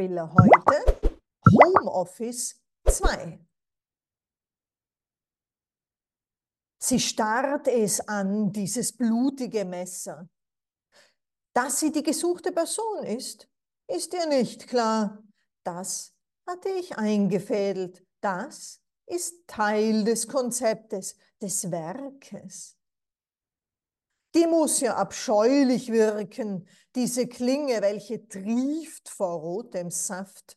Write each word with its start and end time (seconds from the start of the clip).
Thriller 0.00 0.32
heute 0.32 1.10
Homeoffice 1.46 2.58
2. 2.88 3.38
Sie 6.82 6.98
starrt 6.98 7.68
es 7.68 8.00
an, 8.08 8.50
dieses 8.50 8.96
blutige 8.96 9.66
Messer. 9.66 10.26
Dass 11.52 11.80
sie 11.80 11.92
die 11.92 12.02
gesuchte 12.02 12.50
Person 12.50 13.04
ist, 13.04 13.46
ist 13.88 14.14
ihr 14.14 14.24
nicht 14.24 14.68
klar. 14.68 15.22
Das 15.64 16.14
hatte 16.46 16.70
ich 16.70 16.96
eingefädelt. 16.96 18.02
Das 18.22 18.80
ist 19.04 19.46
Teil 19.46 20.04
des 20.04 20.26
Konzeptes, 20.26 21.18
des 21.42 21.70
Werkes. 21.70 22.79
Die 24.34 24.46
muss 24.46 24.80
ja 24.80 24.94
abscheulich 24.96 25.90
wirken, 25.90 26.68
diese 26.94 27.26
Klinge, 27.26 27.82
welche 27.82 28.28
trieft 28.28 29.08
vor 29.08 29.40
rotem 29.40 29.90
Saft. 29.90 30.56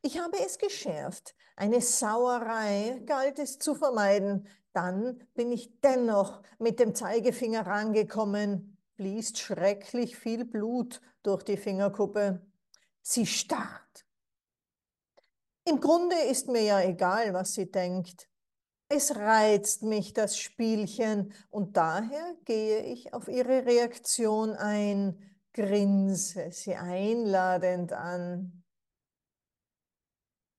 Ich 0.00 0.18
habe 0.18 0.38
es 0.44 0.58
geschärft. 0.58 1.34
Eine 1.56 1.80
Sauerei 1.80 3.02
galt 3.04 3.38
es 3.38 3.58
zu 3.58 3.74
vermeiden. 3.74 4.48
Dann 4.72 5.28
bin 5.34 5.52
ich 5.52 5.80
dennoch 5.80 6.42
mit 6.58 6.80
dem 6.80 6.94
Zeigefinger 6.94 7.66
rangekommen. 7.66 8.78
Fließt 8.96 9.38
schrecklich 9.38 10.16
viel 10.16 10.44
Blut 10.44 11.00
durch 11.22 11.42
die 11.42 11.56
Fingerkuppe. 11.56 12.44
Sie 13.02 13.26
starrt. 13.26 14.06
Im 15.64 15.80
Grunde 15.80 16.16
ist 16.30 16.48
mir 16.48 16.62
ja 16.62 16.80
egal, 16.80 17.32
was 17.34 17.54
sie 17.54 17.70
denkt. 17.70 18.28
Es 18.94 19.16
reizt 19.16 19.84
mich 19.84 20.12
das 20.12 20.36
Spielchen 20.36 21.32
und 21.48 21.78
daher 21.78 22.36
gehe 22.44 22.82
ich 22.82 23.14
auf 23.14 23.26
ihre 23.26 23.64
Reaktion 23.64 24.52
ein, 24.52 25.18
grinse 25.54 26.50
sie 26.50 26.74
einladend 26.74 27.94
an. 27.94 28.62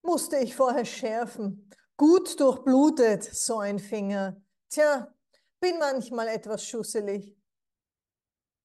Musste 0.02 0.38
ich 0.38 0.56
vorher 0.56 0.86
schärfen. 0.86 1.70
Gut 1.96 2.40
durchblutet, 2.40 3.24
so 3.24 3.60
ein 3.60 3.78
Finger. 3.78 4.42
Tja, 4.68 5.14
bin 5.60 5.78
manchmal 5.78 6.28
etwas 6.28 6.66
schusselig. 6.66 7.38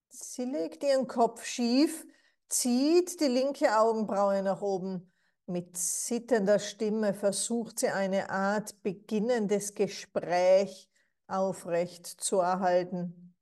Sie 0.07 0.45
legt 0.45 0.83
ihren 0.83 1.05
Kopf 1.05 1.45
schief, 1.45 2.07
zieht 2.47 3.21
die 3.21 3.27
linke 3.27 3.77
Augenbraue 3.79 4.41
nach 4.41 4.63
oben. 4.63 5.08
Mit 5.49 5.75
zitternder 5.75 6.59
Stimme 6.59 7.11
versucht 7.15 7.79
sie 7.79 7.89
eine 7.89 8.29
Art 8.29 8.83
beginnendes 8.83 9.73
Gespräch 9.73 10.87
aufrecht 11.25 12.05
zu 12.05 12.37
erhalten. 12.37 13.35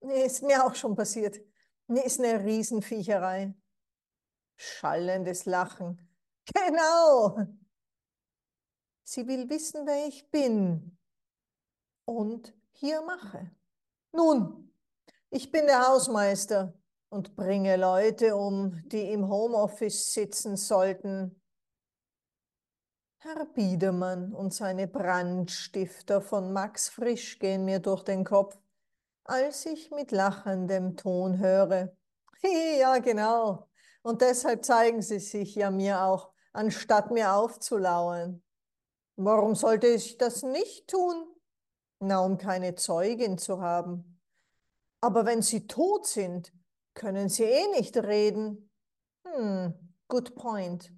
Ist 0.00 0.42
mir 0.42 0.66
auch 0.66 0.74
schon 0.74 0.96
passiert. 0.96 1.40
Ist 1.86 2.18
eine 2.18 2.44
Riesenviecherei. 2.44 3.54
Schallendes 4.56 5.44
Lachen. 5.44 6.08
Genau. 6.52 7.46
Sie 9.04 9.28
will 9.28 9.48
wissen, 9.48 9.86
wer 9.86 10.08
ich 10.08 10.28
bin 10.32 10.98
und 12.04 12.52
hier 12.72 13.02
mache. 13.02 13.52
Nun, 14.10 14.72
ich 15.30 15.52
bin 15.52 15.66
der 15.66 15.86
Hausmeister 15.86 16.74
und 17.08 17.36
bringe 17.36 17.76
Leute 17.76 18.34
um, 18.34 18.82
die 18.88 19.12
im 19.12 19.28
Homeoffice 19.28 20.12
sitzen 20.12 20.56
sollten. 20.56 21.38
Herr 23.24 23.46
Biedermann 23.46 24.34
und 24.34 24.52
seine 24.52 24.88
Brandstifter 24.88 26.20
von 26.20 26.52
Max 26.52 26.88
Frisch 26.88 27.38
gehen 27.38 27.64
mir 27.64 27.78
durch 27.78 28.02
den 28.02 28.24
Kopf, 28.24 28.58
als 29.22 29.64
ich 29.64 29.92
mit 29.92 30.10
lachendem 30.10 30.96
Ton 30.96 31.38
höre. 31.38 31.96
Ja, 32.42 32.98
genau. 32.98 33.68
Und 34.02 34.22
deshalb 34.22 34.64
zeigen 34.64 35.02
sie 35.02 35.20
sich 35.20 35.54
ja 35.54 35.70
mir 35.70 36.02
auch, 36.02 36.32
anstatt 36.52 37.12
mir 37.12 37.32
aufzulauern. 37.32 38.42
Warum 39.14 39.54
sollte 39.54 39.86
ich 39.86 40.18
das 40.18 40.42
nicht 40.42 40.88
tun? 40.88 41.24
Na, 42.00 42.24
um 42.24 42.38
keine 42.38 42.74
Zeugin 42.74 43.38
zu 43.38 43.60
haben. 43.60 44.20
Aber 45.00 45.24
wenn 45.26 45.42
sie 45.42 45.68
tot 45.68 46.08
sind, 46.08 46.52
können 46.94 47.28
sie 47.28 47.44
eh 47.44 47.68
nicht 47.68 47.96
reden. 47.96 48.68
Hm, 49.24 49.94
good 50.08 50.34
point. 50.34 50.92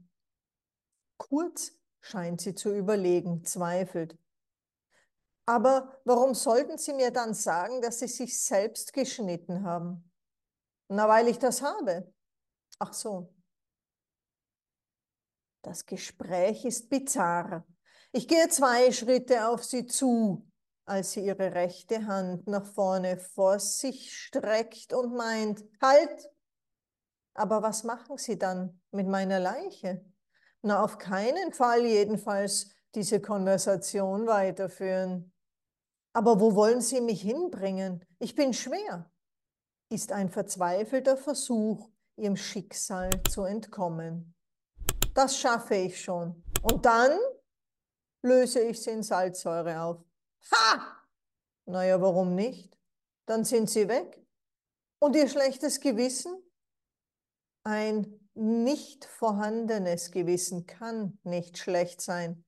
Kurz 1.19 1.84
scheint 2.05 2.43
sie 2.43 2.55
zu 2.55 2.75
überlegen, 2.75 3.45
zweifelt. 3.45 4.19
Aber 5.47 6.01
warum 6.05 6.35
sollten 6.35 6.79
Sie 6.79 6.93
mir 6.93 7.11
dann 7.11 7.35
sagen, 7.35 7.83
dass 7.83 7.99
Sie 7.99 8.09
sich 8.09 8.41
selbst 8.41 8.93
geschnitten 8.93 9.65
haben? 9.65 10.11
Na, 10.89 11.09
weil 11.09 11.29
ich 11.29 11.39
das 11.39 11.63
habe. 11.63 12.13
Ach 12.79 12.93
so. 12.93 13.35
Das 15.63 15.87
Gespräch 15.87 16.65
ist 16.65 16.91
bizarr. 16.91 17.67
Ich 18.13 18.29
gehe 18.29 18.49
zwei 18.49 18.93
Schritte 18.93 19.49
auf 19.49 19.65
sie 19.65 19.87
zu, 19.87 20.47
als 20.85 21.13
sie 21.13 21.25
ihre 21.25 21.55
rechte 21.55 22.07
Hand 22.07 22.47
nach 22.47 22.67
vorne 22.67 23.19
vor 23.19 23.59
sich 23.59 24.15
streckt 24.15 24.93
und 24.93 25.15
meint, 25.15 25.65
halt! 25.81 26.31
Aber 27.33 27.63
was 27.63 27.83
machen 27.83 28.17
Sie 28.17 28.39
dann 28.39 28.81
mit 28.93 29.09
meiner 29.09 29.41
Leiche? 29.41 30.05
Na, 30.67 30.83
auf 30.83 30.97
keinen 30.97 31.53
Fall 31.53 31.85
jedenfalls 31.85 32.71
diese 32.95 33.21
Konversation 33.21 34.27
weiterführen. 34.27 35.31
Aber 36.15 36.41
wo 36.41 36.55
wollen 36.55 36.81
Sie 36.81 37.03
mich 37.03 37.21
hinbringen? 37.21 38.03
Ich 38.19 38.35
bin 38.35 38.55
schwer. 38.55 39.11
Ist 39.91 40.11
ein 40.11 40.31
verzweifelter 40.31 41.19
Versuch, 41.19 41.91
ihrem 42.17 42.37
Schicksal 42.37 43.11
zu 43.29 43.43
entkommen. 43.43 44.35
Das 45.13 45.37
schaffe 45.39 45.75
ich 45.75 46.01
schon. 46.01 46.43
Und 46.63 46.87
dann 46.87 47.13
löse 48.23 48.61
ich 48.61 48.81
sie 48.81 48.93
in 48.93 49.03
Salzsäure 49.03 49.83
auf. 49.83 50.03
Ha! 50.51 50.97
Naja, 51.67 52.01
warum 52.01 52.35
nicht? 52.35 52.79
Dann 53.27 53.45
sind 53.45 53.69
sie 53.69 53.87
weg. 53.87 54.27
Und 54.99 55.15
ihr 55.15 55.29
schlechtes 55.29 55.79
Gewissen? 55.79 56.43
Ein 57.65 58.24
nicht 58.34 59.05
vorhandenes 59.05 60.11
Gewissen 60.11 60.67
kann 60.67 61.19
nicht 61.22 61.59
schlecht 61.59 62.00
sein. 62.00 62.45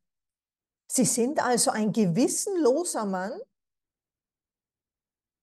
Sie 0.89 1.05
sind 1.05 1.45
also 1.45 1.71
ein 1.71 1.93
gewissenloser 1.93 3.05
Mann? 3.05 3.33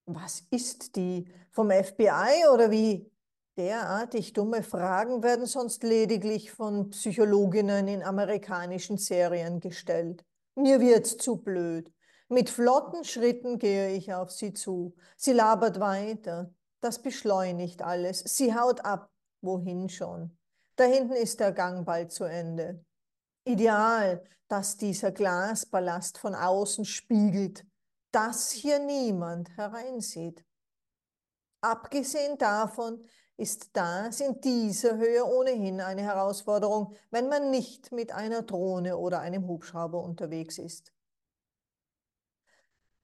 Was 0.05 0.43
ist 0.49 0.95
die? 0.95 1.27
Vom 1.51 1.69
FBI 1.69 2.47
oder 2.53 2.71
wie? 2.71 3.09
Derartig 3.55 4.33
dumme 4.33 4.63
Fragen 4.63 5.21
werden 5.21 5.45
sonst 5.45 5.83
lediglich 5.83 6.51
von 6.51 6.89
Psychologinnen 6.89 7.87
in 7.87 8.03
amerikanischen 8.03 8.97
Serien 8.97 9.59
gestellt. 9.59 10.25
Mir 10.55 10.79
wird's 10.79 11.17
zu 11.17 11.37
blöd. 11.37 11.91
Mit 12.29 12.49
flotten 12.49 13.03
Schritten 13.03 13.59
gehe 13.59 13.91
ich 13.95 14.13
auf 14.13 14.31
sie 14.31 14.53
zu. 14.53 14.95
Sie 15.17 15.33
labert 15.33 15.79
weiter. 15.79 16.51
Das 16.81 17.01
beschleunigt 17.01 17.83
alles. 17.83 18.19
Sie 18.25 18.55
haut 18.55 18.83
ab. 18.83 19.12
Wohin 19.43 19.89
schon? 19.89 20.37
Da 20.77 20.85
hinten 20.85 21.13
ist 21.13 21.39
der 21.39 21.51
Gang 21.51 21.85
bald 21.85 22.11
zu 22.11 22.23
Ende. 22.23 22.83
Ideal, 23.43 24.23
dass 24.47 24.77
dieser 24.77 25.11
Glasballast 25.11 26.17
von 26.17 26.33
außen 26.33 26.85
spiegelt, 26.85 27.65
dass 28.11 28.51
hier 28.51 28.79
niemand 28.79 29.55
hereinsieht. 29.57 30.45
Abgesehen 31.61 32.37
davon 32.37 33.05
ist 33.35 33.69
das 33.73 34.21
in 34.21 34.39
dieser 34.39 34.95
Höhe 34.97 35.25
ohnehin 35.25 35.81
eine 35.81 36.03
Herausforderung, 36.03 36.95
wenn 37.11 37.27
man 37.27 37.51
nicht 37.51 37.91
mit 37.91 38.13
einer 38.13 38.43
Drohne 38.43 38.97
oder 38.97 39.19
einem 39.19 39.47
Hubschrauber 39.47 40.01
unterwegs 40.01 40.57
ist. 40.57 40.93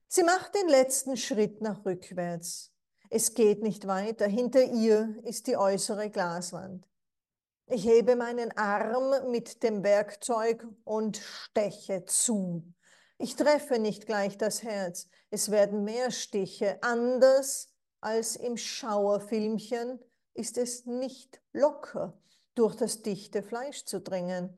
Sie 0.08 0.24
macht 0.24 0.56
den 0.56 0.70
letzten 0.70 1.18
Schritt 1.18 1.62
nach 1.62 1.86
rückwärts. 1.86 2.72
Es 3.10 3.34
geht 3.34 3.64
nicht 3.64 3.88
weiter. 3.88 4.28
Hinter 4.28 4.64
ihr 4.64 5.16
ist 5.24 5.48
die 5.48 5.58
äußere 5.58 6.10
Glaswand. 6.12 6.88
Ich 7.66 7.86
hebe 7.86 8.16
meinen 8.16 8.56
Arm 8.56 9.32
mit 9.32 9.64
dem 9.64 9.84
Werkzeug 9.84 10.66
und 10.84 11.18
steche 11.18 12.06
zu. 12.06 12.64
Ich 13.18 13.36
treffe 13.36 13.80
nicht 13.80 14.06
gleich 14.06 14.38
das 14.38 14.64
Herz. 14.64 15.08
Es 15.30 15.52
werden 15.52 15.84
mehr 15.84 16.12
Stiche, 16.12 16.78
anders 16.82 17.74
als 18.00 18.36
im 18.36 18.58
Schauerfilmchen, 18.58 20.00
ist 20.34 20.58
es 20.58 20.86
nicht 20.86 21.42
locker, 21.52 22.18
durch 22.56 22.76
das 22.76 23.02
dichte 23.02 23.44
Fleisch 23.44 23.86
zu 23.86 24.00
dringen. 24.00 24.58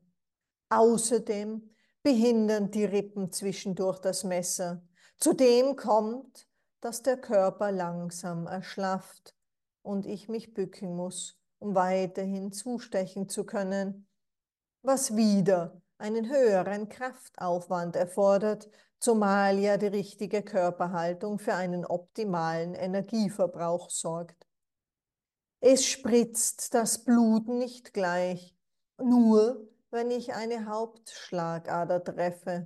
Außerdem 0.69 1.69
behindern 2.03 2.71
die 2.71 2.85
Rippen 2.85 3.31
zwischendurch 3.31 3.99
das 3.99 4.23
Messer. 4.23 4.83
Zudem 5.17 5.75
kommt, 5.75 6.47
dass 6.81 7.03
der 7.03 7.17
Körper 7.17 7.71
langsam 7.71 8.47
erschlafft 8.47 9.35
und 9.83 10.05
ich 10.05 10.27
mich 10.27 10.53
bücken 10.53 10.95
muss, 10.95 11.39
um 11.59 11.75
weiterhin 11.75 12.51
zustechen 12.51 13.29
zu 13.29 13.45
können, 13.45 14.07
was 14.81 15.15
wieder 15.15 15.81
einen 15.99 16.27
höheren 16.29 16.89
Kraftaufwand 16.89 17.95
erfordert, 17.95 18.69
zumal 18.99 19.59
ja 19.59 19.77
die 19.77 19.87
richtige 19.87 20.41
Körperhaltung 20.41 21.37
für 21.37 21.53
einen 21.53 21.85
optimalen 21.85 22.73
Energieverbrauch 22.73 23.89
sorgt. 23.89 24.47
Es 25.59 25.85
spritzt 25.85 26.73
das 26.73 27.03
Blut 27.03 27.47
nicht 27.47 27.93
gleich, 27.93 28.55
nur 28.97 29.67
wenn 29.91 30.09
ich 30.09 30.33
eine 30.33 30.65
Hauptschlagader 30.65 32.03
treffe. 32.03 32.65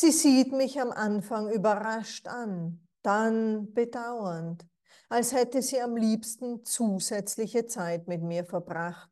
Sie 0.00 0.12
sieht 0.12 0.52
mich 0.52 0.80
am 0.80 0.92
Anfang 0.92 1.50
überrascht 1.50 2.28
an, 2.28 2.86
dann 3.02 3.74
bedauernd, 3.74 4.64
als 5.08 5.32
hätte 5.32 5.60
sie 5.60 5.80
am 5.80 5.96
liebsten 5.96 6.64
zusätzliche 6.64 7.66
Zeit 7.66 8.06
mit 8.06 8.22
mir 8.22 8.44
verbracht. 8.44 9.10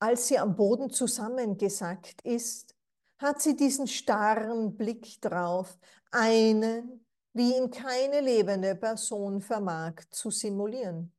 Als 0.00 0.28
sie 0.28 0.38
am 0.38 0.54
Boden 0.54 0.90
zusammengesackt 0.90 2.22
ist, 2.22 2.76
hat 3.18 3.42
sie 3.42 3.56
diesen 3.56 3.88
starren 3.88 4.76
Blick 4.76 5.20
drauf, 5.20 5.76
einen, 6.10 7.04
wie 7.32 7.56
ihn 7.56 7.70
keine 7.70 8.20
lebende 8.20 8.76
Person 8.76 9.40
vermag 9.40 9.94
zu 10.10 10.30
simulieren. 10.30 11.12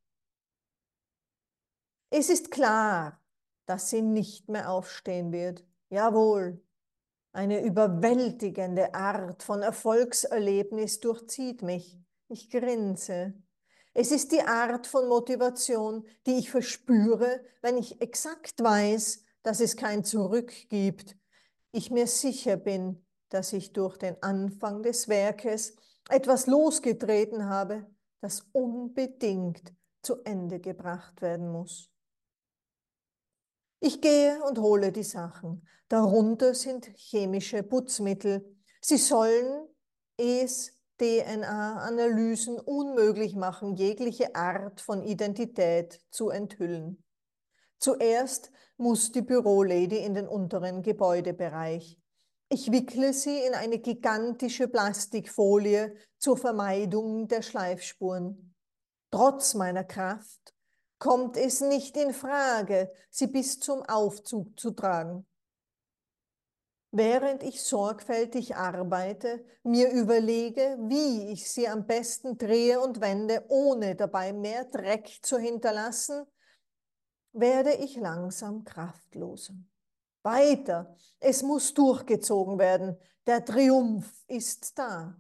Es 2.10 2.30
ist 2.30 2.50
klar, 2.52 3.22
dass 3.66 3.90
sie 3.90 4.02
nicht 4.02 4.50
mehr 4.50 4.72
aufstehen 4.72 5.32
wird. 5.32 5.66
Jawohl, 5.90 6.64
eine 7.32 7.64
überwältigende 7.64 8.94
Art 8.94 9.44
von 9.44 9.62
Erfolgserlebnis 9.62 11.00
durchzieht 11.00 11.62
mich. 11.62 12.00
Ich 12.28 12.50
grinse. 12.50 13.34
Es 13.94 14.12
ist 14.12 14.32
die 14.32 14.42
Art 14.42 14.88
von 14.88 15.08
Motivation, 15.08 16.06
die 16.26 16.38
ich 16.38 16.52
verspüre, 16.52 17.44
wenn 17.62 17.78
ich 17.78 18.02
exakt 18.02 18.62
weiß, 18.62 19.24
dass 19.44 19.60
es 19.60 19.76
kein 19.76 20.04
Zurück 20.04 20.54
gibt. 20.70 21.18
Ich 21.72 21.92
mir 21.92 22.08
sicher 22.08 22.58
bin, 22.58 23.06
dass 23.30 23.54
ich 23.54 23.74
durch 23.74 23.98
den 23.98 24.22
Anfang 24.22 24.84
des 24.84 25.08
Werkes 25.08 25.76
etwas 26.10 26.48
losgetreten 26.48 27.46
habe, 27.46 27.86
das 28.22 28.46
unbedingt 28.52 29.74
zu 30.02 30.24
Ende 30.24 30.60
gebracht 30.60 31.22
werden 31.22 31.52
muss. 31.52 31.92
Ich 33.82 34.02
gehe 34.02 34.44
und 34.44 34.60
hole 34.60 34.92
die 34.92 35.04
Sachen. 35.04 35.66
Darunter 35.88 36.54
sind 36.54 36.86
chemische 36.96 37.64
Putzmittel. 37.64 38.58
Sie 38.82 38.98
sollen 38.98 39.68
es 40.18 40.74
DNA-Analysen 41.00 42.60
unmöglich 42.60 43.36
machen, 43.36 43.76
jegliche 43.76 44.36
Art 44.36 44.82
von 44.82 45.02
Identität 45.02 46.02
zu 46.12 46.30
enthüllen. 46.30 47.04
Zuerst 47.80 48.52
muss 48.76 49.14
die 49.14 49.22
Bürolady 49.22 49.98
in 49.98 50.14
den 50.14 50.28
unteren 50.28 50.82
Gebäudebereich. 50.82 51.98
Ich 52.50 52.72
wickle 52.72 53.14
sie 53.14 53.40
in 53.40 53.54
eine 53.54 53.80
gigantische 53.80 54.68
Plastikfolie 54.68 55.96
zur 56.18 56.36
Vermeidung 56.36 57.28
der 57.28 57.42
Schleifspuren. 57.42 58.56
Trotz 59.12 59.54
meiner 59.54 59.86
Kraft 59.86 60.54
kommt 61.00 61.38
es 61.38 61.62
nicht 61.62 61.98
in 61.98 62.14
Frage, 62.14 62.92
sie 63.10 63.28
bis 63.28 63.60
zum 63.60 63.82
Aufzug 63.84 64.60
zu 64.60 64.72
tragen. 64.72 65.26
Während 66.92 67.44
ich 67.44 67.64
sorgfältig 67.64 68.56
arbeite, 68.56 69.46
mir 69.64 69.92
überlege, 69.92 70.78
wie 70.82 71.32
ich 71.32 71.50
sie 71.52 71.68
am 71.68 71.86
besten 71.86 72.38
drehe 72.38 72.80
und 72.82 73.00
wende, 73.00 73.46
ohne 73.48 73.96
dabei 73.96 74.34
mehr 74.34 74.66
Dreck 74.66 75.20
zu 75.22 75.38
hinterlassen, 75.38 76.26
werde 77.32 77.74
ich 77.76 77.96
langsam 77.96 78.64
kraftloser. 78.64 79.54
Weiter, 80.24 80.96
es 81.20 81.44
muss 81.44 81.74
durchgezogen 81.76 82.58
werden, 82.58 82.98
der 83.28 83.46
Triumph 83.46 84.12
ist 84.28 84.78
da. 84.78 85.16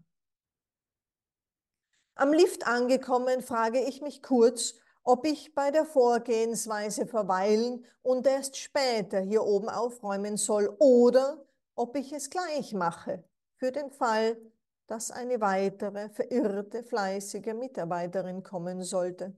Am 2.16 2.34
Lift 2.34 2.66
angekommen, 2.66 3.42
frage 3.42 3.80
ich 3.80 4.02
mich 4.02 4.24
kurz, 4.24 4.74
ob 5.10 5.26
ich 5.26 5.56
bei 5.56 5.72
der 5.72 5.86
Vorgehensweise 5.86 7.08
verweilen 7.08 7.84
und 8.04 8.28
erst 8.28 8.58
später 8.58 9.20
hier 9.20 9.44
oben 9.44 9.68
aufräumen 9.68 10.38
soll 10.38 10.70
oder 10.78 11.44
ob 11.74 11.96
ich 11.96 12.14
es 12.14 12.30
gleich 12.30 12.76
mache, 12.76 13.24
für 13.56 13.72
den 13.72 13.90
Fall, 13.90 14.38
dass 14.86 15.10
eine 15.10 15.42
weitere 15.42 16.10
verirrte, 16.10 16.84
fleißige 16.84 17.56
Mitarbeiterin 17.56 18.44
kommen 18.44 18.84
sollte. 18.84 19.36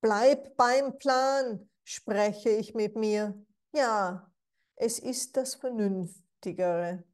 Bleib 0.00 0.56
beim 0.56 0.98
Plan, 0.98 1.70
spreche 1.84 2.50
ich 2.50 2.74
mit 2.74 2.96
mir. 2.96 3.40
Ja, 3.72 4.28
es 4.74 4.98
ist 4.98 5.36
das 5.36 5.54
Vernünftigere. 5.54 7.04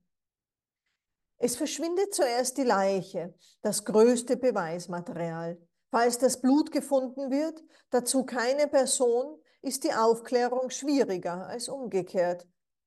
Es 1.36 1.56
verschwindet 1.56 2.14
zuerst 2.14 2.56
die 2.56 2.64
Leiche, 2.64 3.34
das 3.60 3.84
größte 3.84 4.38
Beweismaterial. 4.38 5.58
Falls 5.90 6.18
das 6.18 6.40
Blut 6.40 6.70
gefunden 6.70 7.30
wird, 7.30 7.62
dazu 7.90 8.24
keine 8.24 8.68
Person, 8.68 9.40
ist 9.62 9.84
die 9.84 9.92
Aufklärung 9.92 10.70
schwieriger 10.70 11.46
als 11.46 11.68
umgekehrt. 11.68 12.46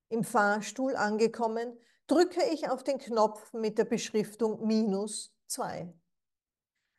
Im 0.10 0.24
Fahrstuhl 0.24 0.96
angekommen, 0.96 1.78
drücke 2.08 2.44
ich 2.52 2.70
auf 2.70 2.84
den 2.84 2.98
Knopf 2.98 3.54
mit 3.54 3.78
der 3.78 3.86
Beschriftung 3.86 4.66
minus 4.66 5.34
2. 5.48 5.94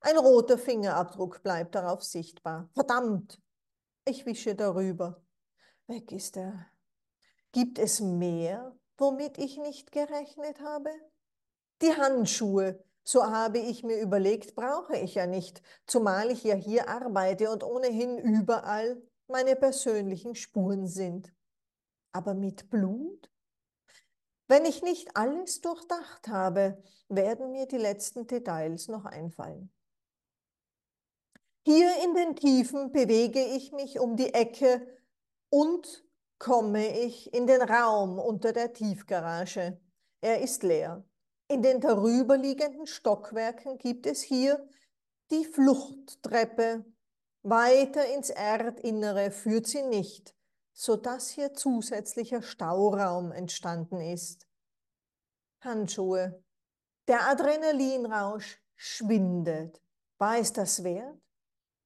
Ein 0.01 0.17
roter 0.19 0.59
Fingerabdruck 0.59 1.43
bleibt 1.43 1.75
darauf 1.75 2.03
sichtbar. 2.03 2.69
Verdammt! 2.75 3.41
Ich 4.05 4.27
wische 4.27 4.55
darüber. 4.55 5.23
Weg 5.87 6.13
ist 6.13 6.37
er. 6.37 6.67
Gibt 7.53 7.79
es 7.79 8.01
mehr, 8.01 8.77
womit 8.99 9.39
ich 9.39 9.57
nicht 9.57 9.93
gerechnet 9.93 10.61
habe? 10.61 10.91
Die 11.81 11.95
Handschuhe, 11.97 12.85
so 13.05 13.25
habe 13.25 13.59
ich 13.59 13.85
mir 13.85 14.01
überlegt, 14.01 14.55
brauche 14.55 14.97
ich 14.97 15.15
ja 15.15 15.27
nicht, 15.27 15.63
zumal 15.87 16.31
ich 16.31 16.43
ja 16.43 16.55
hier 16.55 16.89
arbeite 16.89 17.51
und 17.51 17.63
ohnehin 17.63 18.19
überall 18.19 19.01
meine 19.29 19.57
persönlichen 19.57 20.35
Spuren 20.35 20.87
sind. 20.87 21.33
Aber 22.13 22.35
mit 22.35 22.71
Blut? 22.71 23.31
Wenn 24.49 24.65
ich 24.65 24.83
nicht 24.83 25.17
alles 25.17 25.61
durchdacht 25.61 26.29
habe, 26.29 26.83
werden 27.09 27.53
mir 27.53 27.67
die 27.67 27.79
letzten 27.79 28.27
Details 28.27 28.89
noch 28.89 29.05
einfallen. 29.05 29.71
Hier 31.67 31.91
in 32.05 32.15
den 32.15 32.37
Tiefen 32.37 32.93
bewege 32.93 33.43
ich 33.43 33.73
mich 33.73 33.99
um 33.99 34.17
die 34.17 34.35
Ecke 34.35 34.87
und 35.49 36.05
komme 36.39 37.01
ich 37.01 37.33
in 37.33 37.47
den 37.47 37.63
Raum 37.63 38.19
unter 38.19 38.53
der 38.53 38.73
Tiefgarage. 38.75 39.81
Er 40.21 40.43
ist 40.43 40.63
leer. 40.63 41.05
In 41.55 41.63
den 41.63 41.81
darüberliegenden 41.81 42.85
Stockwerken 42.85 43.79
gibt 43.79 44.07
es 44.07 44.23
hier 44.23 44.69
die 45.31 45.45
Fluchttreppe. 45.45 46.85
Weiter 47.45 48.05
ins 48.13 48.31
Erdinnere 48.31 49.31
führt 49.31 49.69
sie 49.69 49.85
nicht, 49.85 50.35
sodass 50.73 51.29
hier 51.29 51.55
zusätzlicher 51.55 52.43
Stauraum 52.43 53.31
entstanden 53.31 54.01
ist. 54.01 54.49
Handschuhe. 55.61 56.43
Der 57.07 57.29
Adrenalinrausch 57.29 58.61
schwindet. 58.75 59.81
War 60.19 60.39
es 60.39 60.53
das 60.53 60.83
wert? 60.83 61.21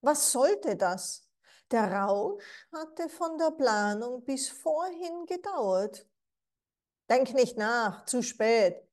Was 0.01 0.33
sollte 0.33 0.77
das? 0.77 1.29
Der 1.71 1.93
Rausch 1.93 2.67
hatte 2.73 3.11
von 3.11 3.37
der 3.37 3.51
Planung 3.51 4.25
bis 4.25 4.49
vorhin 4.49 5.27
gedauert. 5.27 6.09
Denk 7.11 7.35
nicht 7.35 7.59
nach, 7.59 8.07
zu 8.07 8.23
spät. 8.23 8.88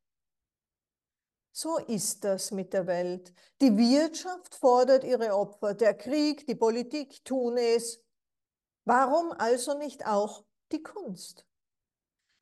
So 1.58 1.78
ist 1.78 2.26
das 2.26 2.52
mit 2.52 2.74
der 2.74 2.86
Welt. 2.86 3.34
Die 3.62 3.78
Wirtschaft 3.78 4.56
fordert 4.56 5.06
ihre 5.06 5.34
Opfer, 5.34 5.74
der 5.74 5.94
Krieg, 5.94 6.46
die 6.48 6.56
Politik 6.56 7.24
tun 7.24 7.56
es. 7.56 8.02
Warum 8.84 9.32
also 9.32 9.74
nicht 9.78 10.06
auch 10.06 10.44
die 10.74 10.84
Kunst? 10.84 11.46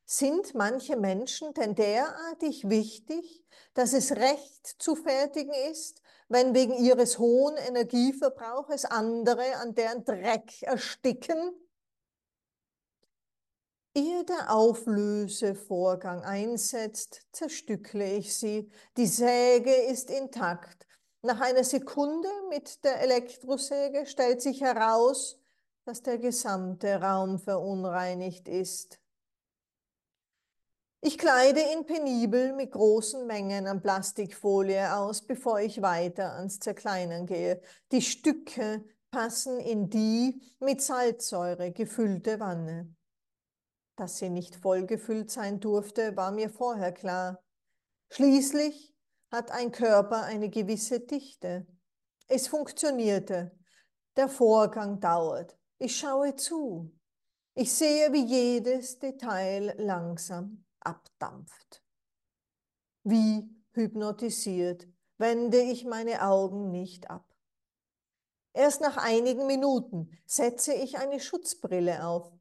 Sind 0.06 0.56
manche 0.56 0.96
Menschen 0.96 1.54
denn 1.54 1.76
derartig 1.76 2.68
wichtig, 2.70 3.46
dass 3.76 3.94
es 3.94 4.14
recht 4.14 4.82
zu 4.82 4.96
fertigen 4.96 5.54
ist, 5.70 6.02
wenn 6.28 6.56
wegen 6.56 6.74
ihres 6.74 7.20
hohen 7.20 7.56
Energieverbrauches 7.58 8.86
andere 8.86 9.58
an 9.58 9.76
deren 9.76 10.06
Dreck 10.06 10.64
ersticken? 10.64 11.63
Ehe 13.96 14.24
der 14.26 14.52
Auflösevorgang 14.52 16.24
einsetzt, 16.24 17.22
zerstückle 17.32 18.18
ich 18.18 18.36
sie. 18.36 18.72
Die 18.98 19.06
Säge 19.06 19.72
ist 19.72 20.10
intakt. 20.10 20.88
Nach 21.22 21.40
einer 21.40 21.64
Sekunde 21.64 22.28
mit 22.50 22.84
der 22.84 23.02
Elektrosäge 23.02 24.08
stellt 24.08 24.42
sich 24.42 24.62
heraus, 24.62 25.40
dass 25.86 26.02
der 26.02 26.18
gesamte 26.18 27.02
Raum 27.02 27.38
verunreinigt 27.38 28.48
ist. 28.48 29.00
Ich 31.02 31.18
kleide 31.20 31.60
ihn 31.60 31.86
penibel 31.86 32.54
mit 32.54 32.72
großen 32.72 33.28
Mengen 33.28 33.68
an 33.68 33.82
Plastikfolie 33.82 34.96
aus, 34.96 35.22
bevor 35.22 35.60
ich 35.60 35.82
weiter 35.82 36.34
ans 36.34 36.60
Zerkleinern 36.60 37.28
gehe. 37.28 37.62
Die 37.92 38.02
Stücke 38.02 38.84
passen 39.12 39.60
in 39.60 39.90
die 39.90 40.42
mit 40.60 40.82
Salzsäure 40.82 41.72
gefüllte 41.72 42.40
Wanne. 42.40 42.96
Dass 43.96 44.18
sie 44.18 44.30
nicht 44.30 44.56
vollgefüllt 44.56 45.30
sein 45.30 45.60
durfte, 45.60 46.16
war 46.16 46.32
mir 46.32 46.50
vorher 46.50 46.92
klar. 46.92 47.44
Schließlich 48.10 48.94
hat 49.32 49.52
ein 49.52 49.72
Körper 49.72 50.24
eine 50.24 50.50
gewisse 50.50 51.00
Dichte. 51.00 51.68
Es 52.28 52.48
funktionierte. 52.48 53.58
Der 54.16 54.30
Vorgang 54.30 55.00
dauert. 55.00 55.58
Ich 55.78 55.98
schaue 55.98 56.36
zu. 56.36 56.92
Ich 57.56 57.74
sehe, 57.74 58.12
wie 58.14 58.26
jedes 58.26 59.00
Detail 59.00 59.76
langsam 59.78 60.66
abdampft. 60.80 61.84
Wie 63.04 63.50
hypnotisiert 63.74 64.88
wende 65.18 65.62
ich 65.62 65.86
meine 65.86 66.24
Augen 66.24 66.72
nicht 66.72 67.10
ab. 67.10 67.34
Erst 68.54 68.82
nach 68.82 68.98
einigen 68.98 69.48
Minuten 69.48 70.10
setze 70.26 70.74
ich 70.74 70.98
eine 70.98 71.20
Schutzbrille 71.20 72.06
auf. 72.06 72.32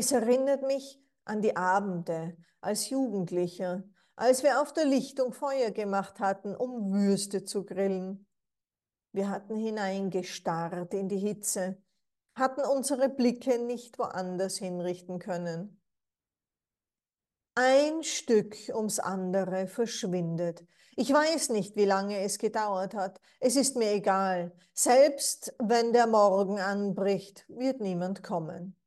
Es 0.00 0.12
erinnert 0.12 0.62
mich 0.62 0.98
an 1.26 1.42
die 1.42 1.58
Abende 1.58 2.34
als 2.62 2.88
Jugendlicher, 2.88 3.84
als 4.16 4.42
wir 4.42 4.62
auf 4.62 4.72
der 4.72 4.86
Lichtung 4.86 5.34
Feuer 5.34 5.72
gemacht 5.72 6.20
hatten, 6.20 6.56
um 6.56 6.90
Würste 6.90 7.44
zu 7.44 7.66
grillen. 7.66 8.26
Wir 9.12 9.28
hatten 9.28 9.56
hineingestarrt 9.56 10.94
in 10.94 11.10
die 11.10 11.18
Hitze, 11.18 11.82
hatten 12.34 12.62
unsere 12.62 13.10
Blicke 13.10 13.58
nicht 13.58 13.98
woanders 13.98 14.56
hinrichten 14.56 15.18
können. 15.18 15.82
Ein 17.54 18.02
Stück 18.02 18.56
ums 18.74 19.00
andere 19.00 19.66
verschwindet. 19.66 20.64
Ich 20.96 21.12
weiß 21.12 21.50
nicht, 21.50 21.76
wie 21.76 21.84
lange 21.84 22.20
es 22.20 22.38
gedauert 22.38 22.94
hat. 22.94 23.20
Es 23.38 23.54
ist 23.54 23.76
mir 23.76 23.92
egal. 23.92 24.56
Selbst 24.72 25.54
wenn 25.58 25.92
der 25.92 26.06
Morgen 26.06 26.58
anbricht, 26.58 27.44
wird 27.48 27.82
niemand 27.82 28.22
kommen. 28.22 28.79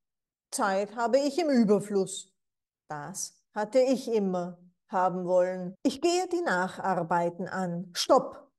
Zeit 0.53 0.95
habe 0.95 1.19
ich 1.19 1.37
im 1.39 1.49
Überfluss. 1.49 2.31
Das 2.87 3.33
hatte 3.53 3.79
ich 3.79 4.07
immer 4.07 4.59
haben 4.87 5.25
wollen. 5.25 5.75
Ich 5.83 6.01
gehe 6.01 6.27
die 6.27 6.41
Nacharbeiten 6.41 7.47
an. 7.47 7.89
Stopp! 7.93 8.51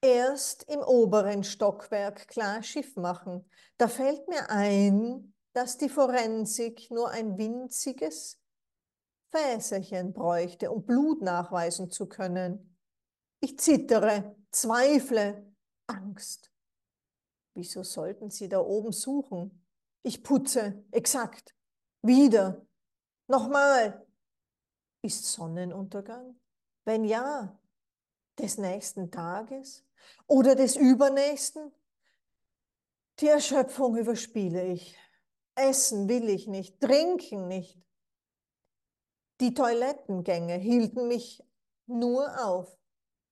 Erst 0.00 0.64
im 0.64 0.80
oberen 0.80 1.42
Stockwerk 1.42 2.28
klar 2.28 2.62
Schiff 2.62 2.96
machen. 2.96 3.50
Da 3.78 3.88
fällt 3.88 4.28
mir 4.28 4.50
ein, 4.50 5.34
dass 5.52 5.78
die 5.78 5.88
Forensik 5.88 6.90
nur 6.90 7.10
ein 7.10 7.36
winziges 7.38 8.40
Fäserchen 9.30 10.12
bräuchte, 10.12 10.70
um 10.70 10.84
Blut 10.84 11.22
nachweisen 11.22 11.90
zu 11.90 12.06
können. 12.06 12.78
Ich 13.40 13.58
zittere, 13.58 14.36
zweifle, 14.50 15.54
Angst. 15.86 16.52
Wieso 17.54 17.82
sollten 17.82 18.30
Sie 18.30 18.48
da 18.48 18.60
oben 18.60 18.92
suchen? 18.92 19.63
Ich 20.06 20.22
putze, 20.22 20.84
exakt. 20.90 21.54
Wieder. 22.02 22.66
Nochmal. 23.26 24.06
Ist 25.00 25.24
Sonnenuntergang? 25.24 26.38
Wenn 26.84 27.04
ja, 27.04 27.58
des 28.38 28.58
nächsten 28.58 29.10
Tages 29.10 29.82
oder 30.26 30.54
des 30.54 30.76
übernächsten? 30.76 31.72
Die 33.20 33.28
Erschöpfung 33.28 33.96
überspiele 33.96 34.66
ich. 34.66 34.94
Essen 35.54 36.06
will 36.06 36.28
ich 36.28 36.48
nicht, 36.48 36.80
trinken 36.80 37.48
nicht. 37.48 37.80
Die 39.40 39.54
Toilettengänge 39.54 40.56
hielten 40.56 41.08
mich 41.08 41.42
nur 41.86 42.44
auf. 42.44 42.76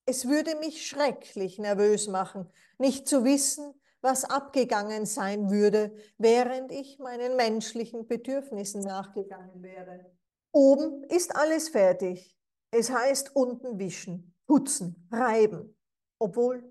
Es 0.07 0.27
würde 0.27 0.57
mich 0.57 0.87
schrecklich 0.87 1.59
nervös 1.59 2.09
machen, 2.09 2.51
nicht 2.79 3.07
zu 3.07 3.25
wissen, 3.25 3.75
was 4.03 4.25
abgegangen 4.25 5.07
sein 5.07 5.51
würde, 5.51 5.97
während 6.19 6.71
ich 6.73 6.99
meinen 6.99 7.37
menschlichen 7.37 8.07
Bedürfnissen 8.07 8.83
nachgegangen 8.83 9.63
wäre. 9.63 10.13
Oben 10.53 11.05
ist 11.05 11.35
alles 11.35 11.71
fertig. 11.71 12.37
Es 12.71 12.91
heißt 12.91 13.35
unten 13.35 13.79
wischen, 13.79 14.35
putzen, 14.47 15.09
reiben. 15.11 15.79
Obwohl 16.19 16.71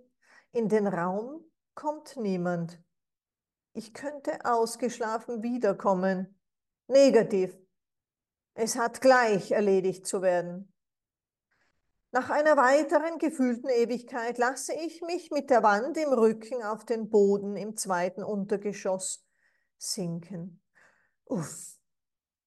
in 0.51 0.67
den 0.67 0.87
Raum 0.87 1.49
kommt 1.73 2.17
niemand. 2.17 2.81
Ich 3.73 3.93
könnte 3.93 4.45
ausgeschlafen 4.45 5.41
wiederkommen. 5.41 6.37
Negativ. 6.87 7.57
Es 8.53 8.75
hat 8.75 8.99
gleich 8.99 9.51
erledigt 9.51 10.05
zu 10.05 10.21
werden. 10.21 10.70
Nach 12.13 12.29
einer 12.29 12.57
weiteren 12.57 13.19
gefühlten 13.19 13.69
Ewigkeit 13.69 14.37
lasse 14.37 14.73
ich 14.73 15.01
mich 15.01 15.31
mit 15.31 15.49
der 15.49 15.63
Wand 15.63 15.95
im 15.95 16.11
Rücken 16.11 16.61
auf 16.61 16.83
den 16.83 17.09
Boden 17.09 17.55
im 17.55 17.77
zweiten 17.77 18.21
Untergeschoss 18.21 19.25
sinken. 19.77 20.61
Uff, 21.23 21.77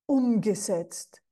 umgesetzt. 0.05 1.23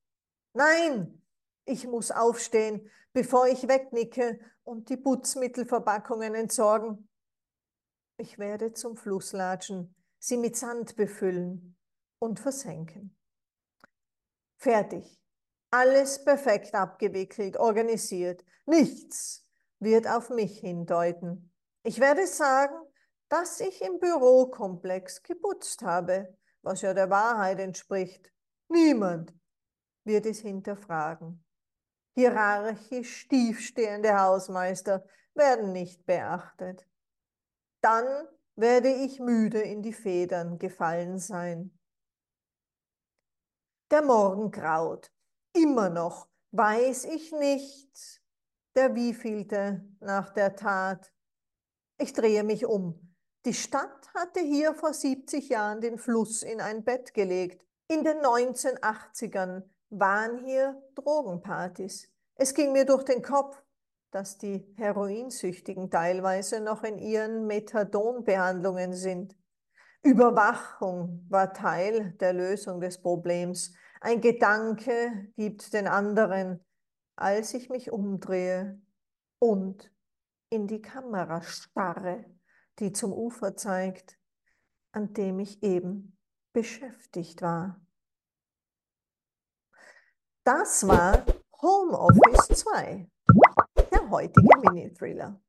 Nein, 0.55 1.23
ich 1.67 1.87
muss 1.87 2.11
aufstehen, 2.11 2.91
bevor 3.13 3.49
ich 3.49 3.69
wegnicke 3.69 4.41
und 4.65 4.89
die 4.89 4.97
Putzmittelverpackungen 4.97 6.35
entsorgen. 6.35 7.11
Ich 8.17 8.39
werde 8.39 8.73
zum 8.73 8.97
Fluss 8.97 9.33
latschen, 9.33 9.95
sie 10.19 10.39
mit 10.39 10.57
Sand 10.57 10.97
befüllen 10.97 11.77
und 12.19 12.41
versenken. 12.41 13.15
Fertig. 14.57 15.22
Alles 15.75 16.23
perfekt 16.23 16.75
abgewickelt, 16.75 17.57
organisiert. 17.57 18.45
Nichts 18.67 19.49
wird 19.79 20.07
auf 20.07 20.29
mich 20.29 20.59
hindeuten. 20.59 21.51
Ich 21.83 21.99
werde 21.99 22.27
sagen, 22.27 22.75
dass 23.31 23.59
ich 23.61 23.81
im 23.81 23.99
Bürokomplex 23.99 25.23
geputzt 25.23 25.81
habe, 25.81 26.37
was 26.61 26.83
ja 26.83 26.93
der 26.93 27.09
Wahrheit 27.09 27.59
entspricht. 27.59 28.31
Niemand 28.69 29.35
wird 30.05 30.27
es 30.27 30.41
hinterfragen. 30.41 31.43
Hierarchisch 32.17 33.27
tiefstehende 33.29 34.21
Hausmeister 34.21 35.07
werden 35.33 35.73
nicht 35.73 36.05
beachtet. 36.05 36.87
Dann 37.81 38.29
werde 38.57 38.91
ich 38.91 39.21
müde 39.21 39.63
in 39.63 39.81
die 39.81 39.95
Federn 39.95 40.59
gefallen 40.59 41.19
sein. 41.19 41.79
Der 43.91 44.03
Morgen 44.03 44.51
graut. 44.51 45.11
Immer 45.55 45.91
noch 45.91 46.29
weiß 46.53 47.05
ich 47.07 47.33
nicht, 47.33 48.23
der 48.75 48.95
wievielte 48.95 49.85
nach 50.01 50.31
der 50.31 50.57
Tat. 50.57 51.13
Ich 51.99 52.13
drehe 52.13 52.43
mich 52.43 52.67
um. 52.67 53.15
Die 53.45 53.55
Stadt 53.55 54.09
hatte 54.15 54.41
hier 54.41 54.75
vor 54.75 54.95
70 54.95 55.49
Jahren 55.49 55.81
den 55.81 55.99
Fluss 55.99 56.43
in 56.43 56.61
ein 56.61 56.85
Bett 56.85 57.13
gelegt. 57.13 57.67
In 57.89 58.05
den 58.05 58.19
1980ern 58.19 59.65
waren 59.91 60.39
hier 60.45 60.81
Drogenpartys. 60.95 62.09
Es 62.35 62.55
ging 62.55 62.73
mir 62.73 62.87
durch 62.87 63.05
den 63.05 63.23
Kopf, 63.23 63.63
dass 64.11 64.39
die 64.39 64.73
Heroinsüchtigen 64.77 65.91
teilweise 65.91 66.61
noch 66.61 66.83
in 66.83 66.99
ihren 66.99 67.47
Methadonbehandlungen 67.47 68.95
sind. 68.95 69.37
Überwachung 70.03 71.27
war 71.29 71.53
Teil 71.53 72.13
der 72.21 72.33
Lösung 72.33 72.81
des 72.81 73.01
Problems. 73.01 73.73
Ein 74.05 74.21
Gedanke 74.21 75.33
gibt 75.37 75.73
den 75.73 75.87
anderen, 75.87 76.59
als 77.15 77.55
ich 77.55 77.71
mich 77.71 77.93
umdrehe 77.93 78.83
und 79.39 79.93
in 80.51 80.67
die 80.67 80.83
Kamera 80.83 81.41
starre, 81.43 82.25
die 82.81 82.91
zum 82.91 83.13
Ufer 83.13 83.57
zeigt, 83.57 84.19
an 84.91 85.15
dem 85.15 85.39
ich 85.39 85.63
eben 85.63 86.19
beschäftigt 86.53 87.43
war. 87.43 87.81
Das 90.43 90.89
war 90.89 91.25
Home 91.63 91.97
Office 91.97 92.59
2, 92.59 93.09
der 93.93 94.11
heutige 94.11 94.49
Mini-Thriller. 94.63 95.41